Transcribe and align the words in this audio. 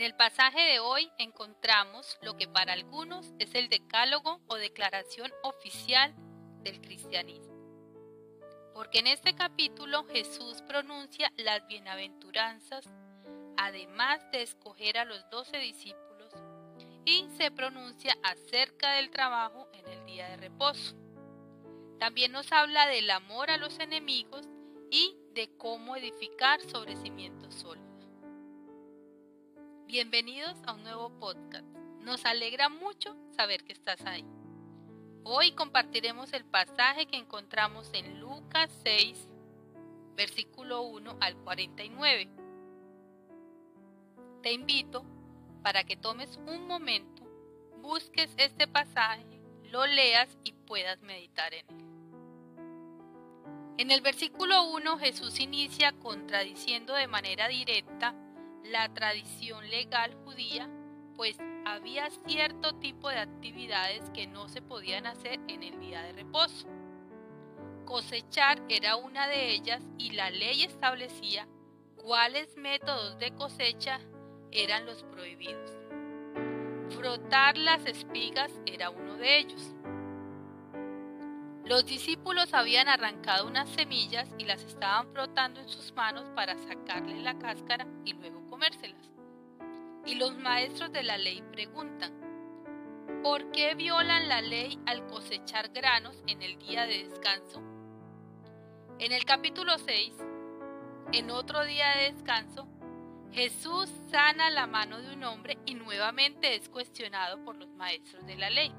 En 0.00 0.06
el 0.06 0.14
pasaje 0.14 0.62
de 0.62 0.80
hoy 0.80 1.12
encontramos 1.18 2.18
lo 2.22 2.34
que 2.34 2.48
para 2.48 2.72
algunos 2.72 3.34
es 3.38 3.54
el 3.54 3.68
decálogo 3.68 4.40
o 4.46 4.54
declaración 4.54 5.30
oficial 5.42 6.14
del 6.62 6.80
cristianismo. 6.80 7.52
Porque 8.72 9.00
en 9.00 9.08
este 9.08 9.34
capítulo 9.34 10.04
Jesús 10.04 10.62
pronuncia 10.62 11.30
las 11.36 11.66
bienaventuranzas, 11.66 12.86
además 13.58 14.20
de 14.32 14.40
escoger 14.40 14.96
a 14.96 15.04
los 15.04 15.28
doce 15.28 15.58
discípulos, 15.58 16.32
y 17.04 17.28
se 17.36 17.50
pronuncia 17.50 18.16
acerca 18.22 18.92
del 18.92 19.10
trabajo 19.10 19.68
en 19.74 19.86
el 19.86 20.06
día 20.06 20.30
de 20.30 20.38
reposo. 20.38 20.96
También 21.98 22.32
nos 22.32 22.50
habla 22.52 22.86
del 22.86 23.10
amor 23.10 23.50
a 23.50 23.58
los 23.58 23.78
enemigos 23.78 24.48
y 24.90 25.18
de 25.34 25.54
cómo 25.58 25.94
edificar 25.94 26.62
sobre 26.62 26.96
cimientos 26.96 27.54
sólidos. 27.54 27.99
Bienvenidos 29.90 30.54
a 30.68 30.74
un 30.74 30.84
nuevo 30.84 31.10
podcast. 31.18 31.66
Nos 32.02 32.24
alegra 32.24 32.68
mucho 32.68 33.16
saber 33.34 33.64
que 33.64 33.72
estás 33.72 34.00
ahí. 34.06 34.24
Hoy 35.24 35.50
compartiremos 35.50 36.32
el 36.32 36.44
pasaje 36.44 37.06
que 37.06 37.16
encontramos 37.16 37.90
en 37.92 38.20
Lucas 38.20 38.70
6, 38.84 39.28
versículo 40.14 40.82
1 40.82 41.16
al 41.20 41.34
49. 41.38 42.28
Te 44.44 44.52
invito 44.52 45.04
para 45.64 45.82
que 45.82 45.96
tomes 45.96 46.38
un 46.46 46.68
momento, 46.68 47.24
busques 47.82 48.32
este 48.36 48.68
pasaje, 48.68 49.40
lo 49.72 49.88
leas 49.88 50.28
y 50.44 50.52
puedas 50.52 51.02
meditar 51.02 51.52
en 51.52 51.68
él. 51.68 51.86
En 53.78 53.90
el 53.90 54.02
versículo 54.02 54.70
1 54.70 54.98
Jesús 54.98 55.40
inicia 55.40 55.90
contradiciendo 55.98 56.94
de 56.94 57.08
manera 57.08 57.48
directa 57.48 58.14
la 58.64 58.92
tradición 58.92 59.68
legal 59.70 60.14
judía, 60.24 60.68
pues 61.16 61.36
había 61.64 62.08
cierto 62.26 62.74
tipo 62.76 63.08
de 63.08 63.18
actividades 63.18 64.08
que 64.10 64.26
no 64.26 64.48
se 64.48 64.62
podían 64.62 65.06
hacer 65.06 65.40
en 65.48 65.62
el 65.62 65.78
día 65.80 66.02
de 66.02 66.12
reposo. 66.12 66.66
Cosechar 67.84 68.62
era 68.68 68.96
una 68.96 69.26
de 69.26 69.50
ellas 69.50 69.82
y 69.98 70.12
la 70.12 70.30
ley 70.30 70.62
establecía 70.62 71.48
cuáles 71.96 72.56
métodos 72.56 73.18
de 73.18 73.34
cosecha 73.34 74.00
eran 74.52 74.86
los 74.86 75.02
prohibidos. 75.04 75.70
Frotar 76.90 77.58
las 77.58 77.84
espigas 77.86 78.52
era 78.66 78.90
uno 78.90 79.16
de 79.16 79.38
ellos. 79.38 79.74
Los 81.70 81.86
discípulos 81.86 82.52
habían 82.52 82.88
arrancado 82.88 83.46
unas 83.46 83.68
semillas 83.68 84.28
y 84.38 84.44
las 84.44 84.60
estaban 84.64 85.08
frotando 85.12 85.60
en 85.60 85.68
sus 85.68 85.92
manos 85.94 86.28
para 86.34 86.58
sacarle 86.58 87.22
la 87.22 87.38
cáscara 87.38 87.86
y 88.04 88.12
luego 88.14 88.44
comérselas. 88.50 89.08
Y 90.04 90.16
los 90.16 90.36
maestros 90.36 90.90
de 90.90 91.04
la 91.04 91.16
ley 91.16 91.44
preguntan, 91.52 92.10
¿por 93.22 93.52
qué 93.52 93.76
violan 93.76 94.28
la 94.28 94.42
ley 94.42 94.80
al 94.84 95.06
cosechar 95.06 95.68
granos 95.68 96.20
en 96.26 96.42
el 96.42 96.58
día 96.58 96.86
de 96.86 97.06
descanso? 97.06 97.62
En 98.98 99.12
el 99.12 99.24
capítulo 99.24 99.78
6, 99.78 100.12
en 101.12 101.30
otro 101.30 101.64
día 101.64 101.88
de 101.98 102.12
descanso, 102.12 102.66
Jesús 103.30 103.88
sana 104.10 104.50
la 104.50 104.66
mano 104.66 105.00
de 105.00 105.14
un 105.14 105.22
hombre 105.22 105.56
y 105.66 105.74
nuevamente 105.74 106.56
es 106.56 106.68
cuestionado 106.68 107.44
por 107.44 107.54
los 107.54 107.68
maestros 107.68 108.26
de 108.26 108.34
la 108.34 108.50
ley. 108.50 108.74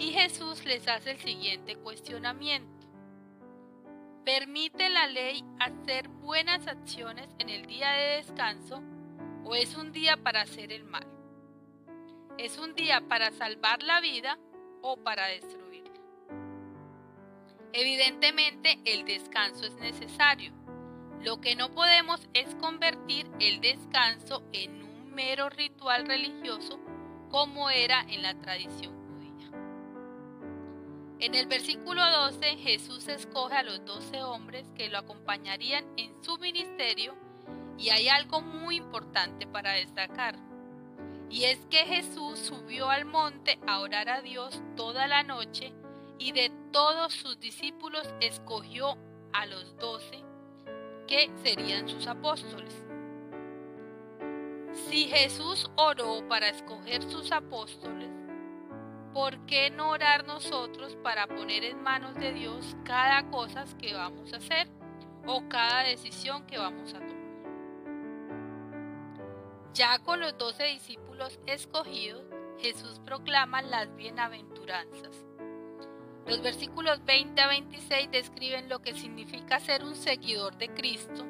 Y 0.00 0.12
Jesús 0.12 0.64
les 0.64 0.88
hace 0.88 1.10
el 1.10 1.18
siguiente 1.18 1.76
cuestionamiento. 1.76 2.86
¿Permite 4.24 4.88
la 4.88 5.06
ley 5.06 5.44
hacer 5.58 6.08
buenas 6.08 6.66
acciones 6.66 7.28
en 7.38 7.50
el 7.50 7.66
día 7.66 7.90
de 7.90 8.16
descanso 8.16 8.82
o 9.44 9.54
es 9.54 9.76
un 9.76 9.92
día 9.92 10.16
para 10.16 10.40
hacer 10.40 10.72
el 10.72 10.84
mal? 10.84 11.06
¿Es 12.38 12.56
un 12.56 12.74
día 12.74 13.02
para 13.02 13.30
salvar 13.30 13.82
la 13.82 14.00
vida 14.00 14.38
o 14.80 14.96
para 14.96 15.26
destruirla? 15.26 16.00
Evidentemente 17.74 18.78
el 18.86 19.04
descanso 19.04 19.66
es 19.66 19.74
necesario. 19.74 20.54
Lo 21.20 21.42
que 21.42 21.56
no 21.56 21.72
podemos 21.72 22.26
es 22.32 22.54
convertir 22.54 23.30
el 23.38 23.60
descanso 23.60 24.42
en 24.54 24.82
un 24.82 25.12
mero 25.12 25.50
ritual 25.50 26.06
religioso 26.06 26.80
como 27.28 27.68
era 27.68 28.00
en 28.08 28.22
la 28.22 28.34
tradición 28.40 28.99
en 31.20 31.34
el 31.34 31.46
versículo 31.46 32.02
12 32.10 32.56
Jesús 32.56 33.06
escoge 33.08 33.54
a 33.54 33.62
los 33.62 33.84
doce 33.84 34.22
hombres 34.22 34.66
que 34.74 34.88
lo 34.88 34.98
acompañarían 34.98 35.84
en 35.98 36.22
su 36.24 36.38
ministerio 36.38 37.14
y 37.76 37.90
hay 37.90 38.08
algo 38.08 38.40
muy 38.40 38.76
importante 38.76 39.46
para 39.46 39.72
destacar. 39.72 40.36
Y 41.28 41.44
es 41.44 41.58
que 41.70 41.84
Jesús 41.84 42.38
subió 42.38 42.88
al 42.88 43.04
monte 43.04 43.58
a 43.66 43.80
orar 43.80 44.08
a 44.08 44.22
Dios 44.22 44.60
toda 44.76 45.06
la 45.06 45.22
noche 45.22 45.72
y 46.18 46.32
de 46.32 46.50
todos 46.72 47.12
sus 47.12 47.38
discípulos 47.38 48.08
escogió 48.20 48.96
a 49.32 49.46
los 49.46 49.76
doce 49.76 50.24
que 51.06 51.30
serían 51.42 51.88
sus 51.88 52.06
apóstoles. 52.06 52.74
Si 54.88 55.08
Jesús 55.08 55.70
oró 55.76 56.26
para 56.28 56.48
escoger 56.48 57.02
sus 57.02 57.30
apóstoles, 57.32 58.19
¿por 59.12 59.44
qué 59.46 59.70
no 59.70 59.90
orar 59.90 60.24
nosotros 60.24 60.96
para 61.02 61.26
poner 61.26 61.64
en 61.64 61.82
manos 61.82 62.14
de 62.14 62.32
Dios 62.32 62.76
cada 62.84 63.28
cosa 63.30 63.64
que 63.78 63.94
vamos 63.94 64.32
a 64.32 64.36
hacer 64.36 64.68
o 65.26 65.48
cada 65.48 65.82
decisión 65.84 66.46
que 66.46 66.58
vamos 66.58 66.94
a 66.94 66.98
tomar? 66.98 67.10
Ya 69.74 69.98
con 70.00 70.20
los 70.20 70.36
doce 70.36 70.64
discípulos 70.64 71.38
escogidos, 71.46 72.24
Jesús 72.58 73.00
proclama 73.04 73.62
las 73.62 73.94
bienaventuranzas. 73.96 75.24
Los 76.26 76.42
versículos 76.42 77.04
20 77.04 77.40
a 77.40 77.48
26 77.48 78.10
describen 78.10 78.68
lo 78.68 78.80
que 78.80 78.94
significa 78.94 79.58
ser 79.58 79.82
un 79.84 79.96
seguidor 79.96 80.56
de 80.58 80.68
Cristo, 80.68 81.24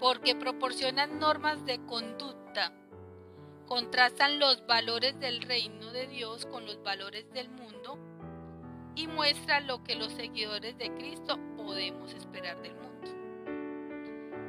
porque 0.00 0.34
proporcionan 0.34 1.18
normas 1.18 1.64
de 1.66 1.84
conducta 1.84 2.72
contrastan 3.70 4.40
los 4.40 4.66
valores 4.66 5.20
del 5.20 5.42
reino 5.42 5.92
de 5.92 6.08
Dios 6.08 6.44
con 6.44 6.66
los 6.66 6.82
valores 6.82 7.32
del 7.32 7.48
mundo 7.50 7.96
y 8.96 9.06
muestra 9.06 9.60
lo 9.60 9.84
que 9.84 9.94
los 9.94 10.12
seguidores 10.12 10.76
de 10.76 10.92
Cristo 10.94 11.38
podemos 11.56 12.12
esperar 12.12 12.60
del 12.62 12.74
mundo. 12.74 13.08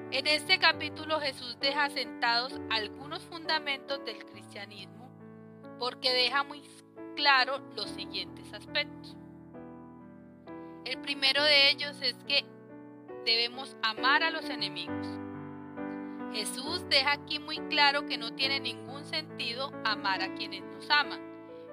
En 0.10 0.26
este 0.26 0.58
capítulo 0.58 1.20
Jesús 1.20 1.56
deja 1.62 1.92
sentados 1.92 2.60
algunos 2.72 3.22
fundamentos 3.22 4.04
del 4.06 4.26
cristianismo 4.26 5.08
porque 5.78 6.12
deja 6.12 6.44
muy 6.44 6.64
claro 7.16 7.60
los 7.76 7.92
siguientes 7.92 8.52
aspectos. 8.52 9.16
El 10.84 10.98
primero 10.98 11.44
de 11.44 11.70
ellos 11.70 11.96
es 12.02 12.16
que 12.28 12.44
debemos 13.24 13.78
amar 13.84 14.24
a 14.24 14.32
los 14.32 14.46
enemigos. 14.46 15.21
Jesús 16.34 16.88
deja 16.90 17.12
aquí 17.12 17.40
muy 17.40 17.58
claro 17.70 18.06
que 18.06 18.18
no 18.18 18.34
tiene 18.34 18.60
ningún 18.60 19.04
sentido 19.04 19.72
amar 19.84 20.22
a 20.22 20.34
quienes 20.36 20.64
nos 20.64 20.90
aman, 20.90 21.20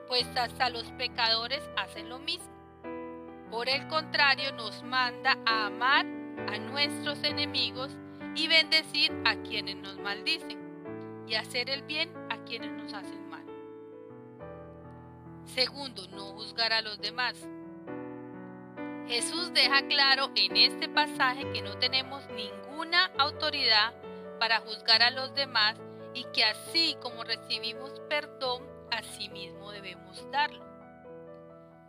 pues 0.09 0.27
hasta 0.37 0.69
los 0.69 0.85
pecadores 0.93 1.63
hacen 1.77 2.09
lo 2.09 2.19
mismo. 2.19 2.49
Por 3.51 3.69
el 3.69 3.87
contrario, 3.87 4.53
nos 4.53 4.83
manda 4.83 5.39
a 5.47 5.67
amar 5.67 6.05
a 6.49 6.59
nuestros 6.59 7.23
enemigos 7.23 7.97
y 8.35 8.49
bendecir 8.49 9.13
a 9.25 9.37
quienes 9.37 9.77
nos 9.77 9.99
maldicen 9.99 10.59
y 11.27 11.35
hacer 11.35 11.71
el 11.71 11.83
bien 11.83 12.13
a 12.31 12.39
quienes 12.45 12.73
nos 12.73 12.93
hacen 12.93 13.29
mal. 13.29 13.45
Segundo, 15.45 16.07
no 16.09 16.33
juzgar 16.33 16.73
a 16.73 16.83
los 16.83 17.01
demás. 17.01 17.49
Jesús 19.07 19.53
deja 19.55 19.87
claro 19.87 20.31
en 20.35 20.57
este 20.57 20.89
pasaje 20.89 21.51
que 21.53 21.63
no 21.63 21.79
tenemos 21.79 22.23
ninguna 22.31 23.07
autoridad 23.19 23.95
para 24.39 24.61
juzgar 24.61 25.03
a 25.03 25.11
los 25.11 25.35
demás 25.35 25.77
y 26.15 26.25
que 26.33 26.45
así 26.45 26.97
como 27.01 27.25
recibimos 27.25 28.01
perdón, 28.09 28.67
así 28.91 29.29
mismo 29.29 29.71
debemos 29.71 30.25
darlo. 30.31 30.65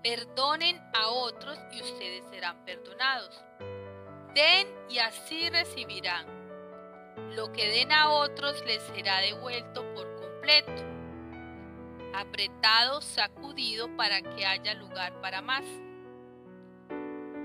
Perdonen 0.04 0.80
a 0.94 1.10
otros 1.10 1.58
y 1.72 1.82
ustedes 1.82 2.24
serán 2.30 2.64
perdonados. 2.66 3.44
Den 4.34 4.68
y 4.90 5.00
así 5.00 5.50
recibirán. 5.50 6.26
Lo 7.36 7.52
que 7.52 7.68
den 7.68 7.92
a 7.92 8.10
otros 8.10 8.64
les 8.66 8.82
será 8.84 9.20
devuelto 9.20 9.84
por 9.94 10.16
completo. 10.22 10.86
apretado, 12.14 13.02
sacudido 13.02 13.96
para 13.96 14.22
que 14.22 14.46
haya 14.46 14.74
lugar 14.74 15.20
para 15.22 15.42
más. 15.42 15.64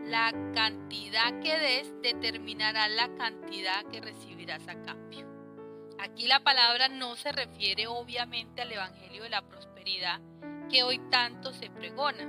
La 0.07 0.33
cantidad 0.55 1.41
que 1.41 1.59
des 1.59 2.03
determinará 2.03 2.89
la 2.89 3.09
cantidad 3.17 3.87
que 3.87 4.03
recibirás 4.03 4.69
a 4.69 4.75
cambio. 4.83 5.27
Aquí 5.99 6.27
la 6.27 6.41
palabra 6.41 6.89
no 6.89 7.17
se 7.17 7.33
refiere 7.33 7.87
obviamente 7.87 8.61
al 8.61 8.73
Evangelio 8.73 9.23
de 9.23 9.31
la 9.31 9.41
Prosperidad 9.41 10.21
que 10.71 10.83
hoy 10.83 10.99
tanto 11.11 11.55
se 11.55 11.71
pregona, 11.71 12.27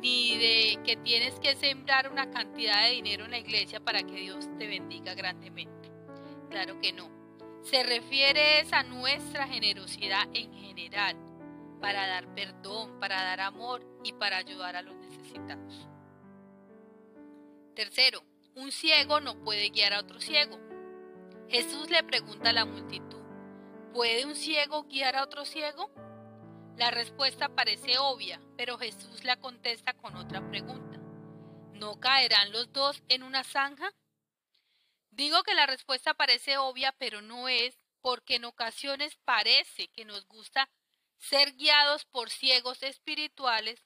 ni 0.00 0.36
de 0.38 0.78
que 0.84 0.96
tienes 0.96 1.40
que 1.40 1.56
sembrar 1.56 2.08
una 2.08 2.30
cantidad 2.30 2.84
de 2.84 2.92
dinero 2.92 3.24
en 3.24 3.32
la 3.32 3.38
iglesia 3.38 3.80
para 3.80 4.04
que 4.04 4.20
Dios 4.20 4.46
te 4.56 4.68
bendiga 4.68 5.14
grandemente. 5.14 5.90
Claro 6.50 6.80
que 6.80 6.92
no. 6.92 7.10
Se 7.62 7.82
refiere 7.82 8.64
a 8.70 8.84
nuestra 8.84 9.48
generosidad 9.48 10.28
en 10.32 10.52
general, 10.52 11.16
para 11.80 12.06
dar 12.06 12.32
perdón, 12.32 13.00
para 13.00 13.20
dar 13.24 13.40
amor 13.40 13.84
y 14.04 14.12
para 14.12 14.36
ayudar 14.36 14.76
a 14.76 14.82
los 14.82 14.94
necesitados. 14.94 15.88
Tercero, 17.76 18.24
un 18.54 18.72
ciego 18.72 19.20
no 19.20 19.38
puede 19.44 19.68
guiar 19.68 19.92
a 19.92 20.00
otro 20.00 20.18
ciego. 20.18 20.58
Jesús 21.50 21.90
le 21.90 22.02
pregunta 22.04 22.48
a 22.48 22.52
la 22.54 22.64
multitud, 22.64 23.20
¿puede 23.92 24.24
un 24.24 24.34
ciego 24.34 24.84
guiar 24.84 25.14
a 25.14 25.22
otro 25.22 25.44
ciego? 25.44 25.92
La 26.78 26.90
respuesta 26.90 27.50
parece 27.50 27.98
obvia, 27.98 28.40
pero 28.56 28.78
Jesús 28.78 29.24
la 29.24 29.36
contesta 29.36 29.92
con 29.92 30.16
otra 30.16 30.48
pregunta. 30.48 30.96
¿No 31.74 32.00
caerán 32.00 32.50
los 32.50 32.72
dos 32.72 33.02
en 33.10 33.22
una 33.22 33.44
zanja? 33.44 33.92
Digo 35.10 35.42
que 35.42 35.52
la 35.52 35.66
respuesta 35.66 36.14
parece 36.14 36.56
obvia, 36.56 36.92
pero 36.92 37.20
no 37.20 37.46
es, 37.46 37.78
porque 38.00 38.36
en 38.36 38.46
ocasiones 38.46 39.16
parece 39.26 39.88
que 39.88 40.06
nos 40.06 40.26
gusta 40.28 40.70
ser 41.18 41.52
guiados 41.52 42.06
por 42.06 42.30
ciegos 42.30 42.82
espirituales 42.82 43.84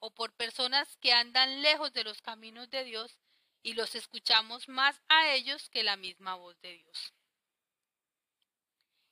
o 0.00 0.10
por 0.10 0.32
personas 0.32 0.96
que 0.96 1.12
andan 1.12 1.62
lejos 1.62 1.92
de 1.92 2.02
los 2.02 2.20
caminos 2.20 2.68
de 2.70 2.82
Dios 2.82 3.20
y 3.68 3.74
los 3.74 3.94
escuchamos 3.94 4.66
más 4.66 4.98
a 5.08 5.34
ellos 5.34 5.68
que 5.68 5.84
la 5.84 5.96
misma 5.96 6.36
voz 6.36 6.58
de 6.62 6.72
Dios. 6.72 7.12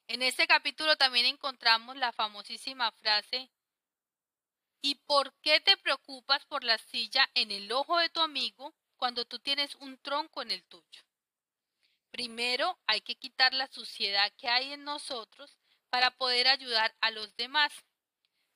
En 0.08 0.22
este 0.22 0.46
capítulo 0.46 0.96
también 0.96 1.26
encontramos 1.26 1.94
la 1.96 2.10
famosísima 2.10 2.90
frase, 2.92 3.50
¿y 4.80 4.94
por 4.94 5.34
qué 5.42 5.60
te 5.60 5.76
preocupas 5.76 6.46
por 6.46 6.64
la 6.64 6.78
silla 6.78 7.28
en 7.34 7.50
el 7.50 7.70
ojo 7.70 7.98
de 7.98 8.08
tu 8.08 8.20
amigo 8.20 8.74
cuando 8.96 9.26
tú 9.26 9.38
tienes 9.40 9.74
un 9.74 9.98
tronco 9.98 10.40
en 10.40 10.50
el 10.50 10.64
tuyo? 10.64 11.02
Primero 12.10 12.78
hay 12.86 13.02
que 13.02 13.16
quitar 13.16 13.52
la 13.52 13.66
suciedad 13.66 14.32
que 14.38 14.48
hay 14.48 14.72
en 14.72 14.84
nosotros 14.84 15.58
para 15.90 16.12
poder 16.12 16.48
ayudar 16.48 16.96
a 17.02 17.10
los 17.10 17.36
demás. 17.36 17.74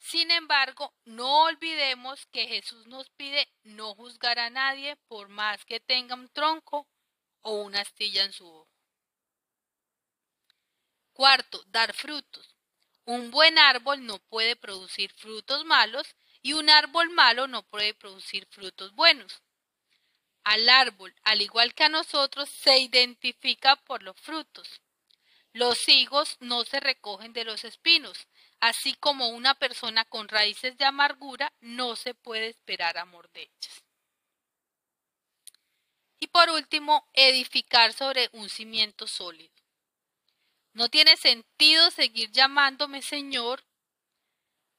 Sin 0.00 0.31
embargo, 0.31 0.94
no 1.05 1.43
olvidemos 1.44 2.26
que 2.32 2.47
Jesús 2.47 2.87
nos 2.87 3.11
pide 3.11 3.47
no 3.62 3.94
juzgar 3.94 4.38
a 4.38 4.49
nadie 4.49 4.97
por 5.08 5.29
más 5.29 5.64
que 5.67 5.79
tenga 5.79 6.14
un 6.14 6.29
tronco 6.31 6.88
o 7.43 7.62
una 7.62 7.82
astilla 7.82 8.25
en 8.25 8.32
su 8.32 8.47
ojo. 8.49 8.69
Cuarto, 11.12 11.62
dar 11.67 11.93
frutos. 11.93 12.56
Un 13.05 13.31
buen 13.31 13.58
árbol 13.58 14.05
no 14.06 14.19
puede 14.19 14.56
producir 14.56 15.12
frutos 15.12 15.67
malos 15.67 16.17
y 16.43 16.55
un 16.55 16.70
árbol 16.70 17.11
malo 17.11 17.47
no 17.47 17.62
puede 17.62 17.93
producir 17.93 18.47
frutos 18.47 18.94
buenos. 18.94 19.43
Al 20.44 20.69
árbol, 20.70 21.14
al 21.25 21.43
igual 21.43 21.75
que 21.75 21.85
a 21.85 21.88
nosotros, 21.91 22.49
se 22.49 22.79
identifica 22.79 23.76
por 23.76 24.02
los 24.02 24.19
frutos. 24.19 24.81
Los 25.52 25.88
higos 25.88 26.37
no 26.41 26.64
se 26.64 26.79
recogen 26.79 27.32
de 27.32 27.44
los 27.44 27.64
espinos, 27.64 28.29
así 28.61 28.94
como 28.94 29.29
una 29.29 29.55
persona 29.55 30.05
con 30.05 30.29
raíces 30.29 30.76
de 30.76 30.85
amargura 30.85 31.52
no 31.61 31.97
se 31.97 32.14
puede 32.14 32.49
esperar 32.49 32.99
amor 32.99 33.31
de 33.32 33.43
ellas. 33.43 33.85
Y 36.20 36.29
por 36.29 36.50
último, 36.50 37.08
edificar 37.14 37.93
sobre 37.93 38.29
un 38.32 38.49
cimiento 38.49 39.08
sólido. 39.08 39.55
No 40.73 40.88
tiene 40.88 41.17
sentido 41.17 41.91
seguir 41.91 42.31
llamándome 42.31 43.02
Señor 43.02 43.64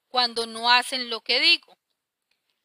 cuando 0.07 0.45
no 0.45 0.71
hacen 0.71 1.09
lo 1.09 1.21
que 1.21 1.41
digo. 1.41 1.77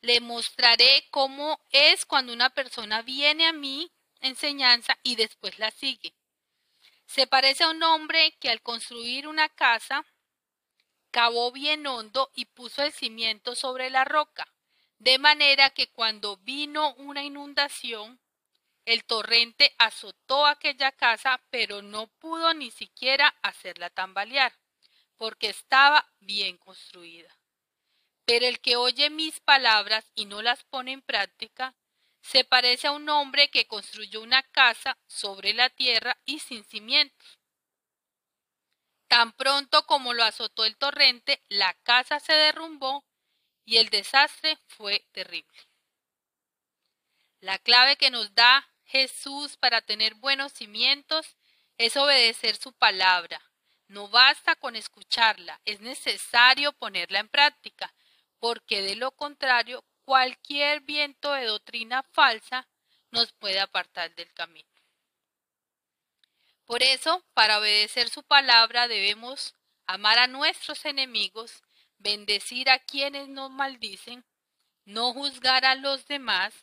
Le 0.00 0.20
mostraré 0.20 1.08
cómo 1.10 1.58
es 1.70 2.04
cuando 2.04 2.32
una 2.32 2.50
persona 2.50 3.02
viene 3.02 3.46
a 3.46 3.52
mí 3.52 3.90
enseñanza 4.20 4.96
y 5.02 5.16
después 5.16 5.58
la 5.58 5.70
sigue. 5.70 6.14
Se 7.06 7.26
parece 7.26 7.64
a 7.64 7.70
un 7.70 7.82
hombre 7.82 8.36
que 8.40 8.50
al 8.50 8.62
construir 8.62 9.26
una 9.28 9.48
casa 9.48 10.04
cavó 11.10 11.50
bien 11.52 11.86
hondo 11.86 12.30
y 12.34 12.44
puso 12.44 12.82
el 12.82 12.92
cimiento 12.92 13.54
sobre 13.54 13.88
la 13.90 14.04
roca, 14.04 14.52
de 14.98 15.18
manera 15.18 15.70
que 15.70 15.88
cuando 15.88 16.36
vino 16.38 16.94
una 16.94 17.22
inundación, 17.22 18.20
el 18.84 19.04
torrente 19.04 19.74
azotó 19.78 20.46
aquella 20.46 20.92
casa, 20.92 21.42
pero 21.50 21.82
no 21.82 22.06
pudo 22.06 22.54
ni 22.54 22.70
siquiera 22.70 23.34
hacerla 23.42 23.90
tambalear, 23.90 24.52
porque 25.16 25.48
estaba 25.48 26.06
bien 26.20 26.56
construida. 26.58 27.36
Pero 28.24 28.46
el 28.46 28.60
que 28.60 28.76
oye 28.76 29.08
mis 29.10 29.40
palabras 29.40 30.10
y 30.14 30.26
no 30.26 30.42
las 30.42 30.64
pone 30.64 30.92
en 30.92 31.02
práctica, 31.02 31.74
se 32.26 32.42
parece 32.42 32.88
a 32.88 32.92
un 32.92 33.08
hombre 33.08 33.50
que 33.50 33.68
construyó 33.68 34.20
una 34.20 34.42
casa 34.42 34.98
sobre 35.06 35.54
la 35.54 35.70
tierra 35.70 36.18
y 36.24 36.40
sin 36.40 36.64
cimientos. 36.64 37.38
Tan 39.06 39.32
pronto 39.32 39.86
como 39.86 40.12
lo 40.12 40.24
azotó 40.24 40.64
el 40.64 40.76
torrente, 40.76 41.40
la 41.48 41.72
casa 41.84 42.18
se 42.18 42.32
derrumbó 42.32 43.04
y 43.64 43.76
el 43.76 43.90
desastre 43.90 44.58
fue 44.66 45.06
terrible. 45.12 45.56
La 47.38 47.60
clave 47.60 47.94
que 47.96 48.10
nos 48.10 48.34
da 48.34 48.68
Jesús 48.86 49.56
para 49.56 49.80
tener 49.80 50.16
buenos 50.16 50.52
cimientos 50.52 51.36
es 51.78 51.96
obedecer 51.96 52.56
su 52.56 52.72
palabra. 52.72 53.40
No 53.86 54.08
basta 54.08 54.56
con 54.56 54.74
escucharla, 54.74 55.60
es 55.64 55.80
necesario 55.80 56.72
ponerla 56.72 57.20
en 57.20 57.28
práctica, 57.28 57.94
porque 58.40 58.82
de 58.82 58.96
lo 58.96 59.12
contrario, 59.12 59.84
cualquier 60.06 60.82
viento 60.82 61.32
de 61.32 61.46
doctrina 61.46 62.04
falsa 62.12 62.68
nos 63.10 63.32
puede 63.32 63.58
apartar 63.58 64.14
del 64.14 64.32
camino. 64.32 64.70
Por 66.64 66.82
eso, 66.84 67.24
para 67.34 67.58
obedecer 67.58 68.08
su 68.08 68.22
palabra 68.22 68.86
debemos 68.86 69.54
amar 69.86 70.18
a 70.18 70.28
nuestros 70.28 70.84
enemigos, 70.84 71.62
bendecir 71.98 72.70
a 72.70 72.78
quienes 72.78 73.28
nos 73.28 73.50
maldicen, 73.50 74.24
no 74.84 75.12
juzgar 75.12 75.64
a 75.64 75.74
los 75.74 76.06
demás, 76.06 76.54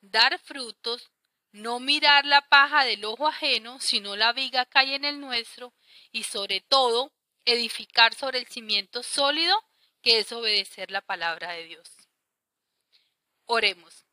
dar 0.00 0.38
frutos, 0.38 1.10
no 1.50 1.80
mirar 1.80 2.24
la 2.24 2.40
paja 2.42 2.84
del 2.84 3.04
ojo 3.04 3.26
ajeno, 3.26 3.80
sino 3.80 4.14
la 4.14 4.32
viga 4.32 4.64
que 4.64 4.78
hay 4.78 4.94
en 4.94 5.04
el 5.04 5.20
nuestro, 5.20 5.74
y 6.12 6.22
sobre 6.22 6.60
todo, 6.60 7.12
edificar 7.44 8.14
sobre 8.14 8.38
el 8.38 8.46
cimiento 8.46 9.02
sólido 9.02 9.60
que 10.02 10.20
es 10.20 10.30
obedecer 10.30 10.92
la 10.92 11.00
palabra 11.00 11.52
de 11.52 11.64
Dios. 11.64 12.01
Oremos. 13.46 14.06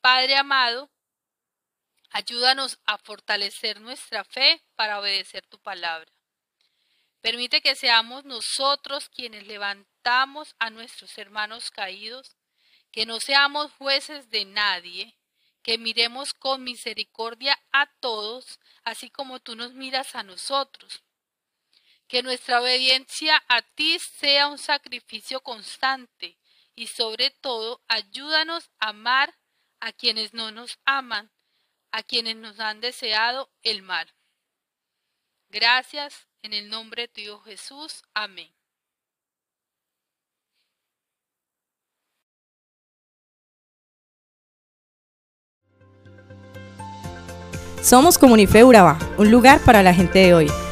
Padre 0.00 0.36
amado, 0.36 0.90
Ayúdanos 2.14 2.78
a 2.84 2.98
fortalecer 2.98 3.80
nuestra 3.80 4.22
fe 4.22 4.62
para 4.76 5.00
obedecer 5.00 5.46
tu 5.46 5.58
palabra. 5.58 6.12
Permite 7.22 7.62
que 7.62 7.74
seamos 7.74 8.26
nosotros 8.26 9.08
quienes 9.08 9.46
levantamos 9.46 10.54
a 10.58 10.68
nuestros 10.68 11.16
hermanos 11.16 11.70
caídos, 11.70 12.36
que 12.90 13.06
no 13.06 13.18
seamos 13.18 13.72
jueces 13.72 14.28
de 14.28 14.44
nadie, 14.44 15.16
que 15.62 15.78
miremos 15.78 16.34
con 16.34 16.62
misericordia 16.62 17.58
a 17.72 17.86
todos, 17.86 18.60
así 18.84 19.08
como 19.08 19.40
tú 19.40 19.56
nos 19.56 19.72
miras 19.72 20.14
a 20.14 20.22
nosotros. 20.22 21.02
Que 22.08 22.22
nuestra 22.22 22.60
obediencia 22.60 23.42
a 23.48 23.62
ti 23.62 23.98
sea 23.98 24.48
un 24.48 24.58
sacrificio 24.58 25.40
constante 25.40 26.36
y 26.74 26.86
sobre 26.88 27.30
todo 27.30 27.82
ayúdanos 27.88 28.70
a 28.78 28.90
amar 28.90 29.34
a 29.80 29.92
quienes 29.92 30.34
no 30.34 30.50
nos 30.50 30.78
aman 30.84 31.30
a 31.92 32.02
quienes 32.02 32.36
nos 32.36 32.58
han 32.58 32.80
deseado 32.80 33.50
el 33.62 33.82
mal. 33.82 34.12
Gracias 35.50 36.26
en 36.42 36.54
el 36.54 36.70
nombre 36.70 37.02
de 37.02 37.08
tu 37.08 37.20
Hijo 37.20 37.40
Jesús. 37.42 38.02
Amén. 38.14 38.50
Somos 47.82 48.16
Comunife 48.16 48.64
un 48.64 49.30
lugar 49.30 49.60
para 49.64 49.82
la 49.82 49.92
gente 49.92 50.20
de 50.20 50.34
hoy. 50.34 50.71